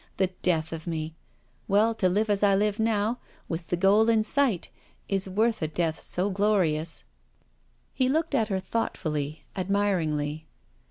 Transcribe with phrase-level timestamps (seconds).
[0.17, 1.13] The death of me I
[1.67, 4.69] Well, to live as I live now, with the goal in sight,
[5.07, 7.07] is worth a death so glorious 1"
[7.93, 10.47] He looked at her thoughtfully, admiringly.